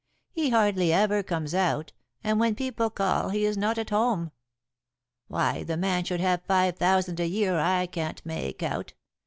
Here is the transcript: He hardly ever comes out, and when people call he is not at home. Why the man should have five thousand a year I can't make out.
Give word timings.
He 0.31 0.49
hardly 0.49 0.91
ever 0.91 1.21
comes 1.21 1.53
out, 1.53 1.93
and 2.23 2.39
when 2.39 2.55
people 2.55 2.89
call 2.89 3.29
he 3.29 3.45
is 3.45 3.55
not 3.55 3.77
at 3.77 3.91
home. 3.91 4.31
Why 5.27 5.61
the 5.61 5.77
man 5.77 6.05
should 6.05 6.21
have 6.21 6.41
five 6.47 6.75
thousand 6.77 7.19
a 7.19 7.27
year 7.27 7.59
I 7.59 7.85
can't 7.85 8.25
make 8.25 8.63
out. 8.63 8.95